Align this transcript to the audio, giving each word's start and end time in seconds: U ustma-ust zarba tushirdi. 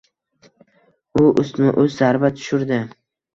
U 1.23 1.25
ustma-ust 1.43 2.01
zarba 2.05 2.33
tushirdi. 2.41 2.81